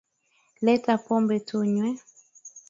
[0.67, 1.87] Leta pombe tunywe